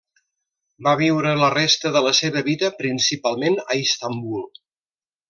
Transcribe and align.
Va 0.85 0.93
viure 1.01 1.33
la 1.41 1.49
resta 1.55 1.91
de 1.97 2.01
la 2.07 2.13
seva 2.21 2.43
vida 2.49 2.71
principalment 2.81 3.61
a 3.67 3.79
Istanbul. 3.85 4.43